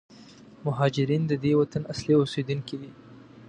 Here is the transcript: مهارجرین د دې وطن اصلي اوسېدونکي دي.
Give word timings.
مهارجرین 0.65 1.21
د 1.27 1.33
دې 1.43 1.53
وطن 1.61 1.83
اصلي 1.93 2.13
اوسېدونکي 2.17 2.75
دي. 2.81 2.91